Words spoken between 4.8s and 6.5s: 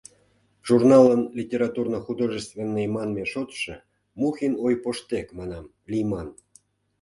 поштек манам, лийман.